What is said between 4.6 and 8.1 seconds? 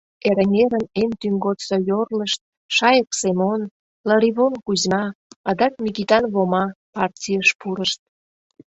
Кузьма, адак Микитан Вома— партийыш пурышт.